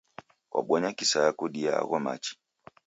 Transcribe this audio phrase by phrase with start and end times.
[0.49, 2.33] Kwabonya kisaya kudia agho machi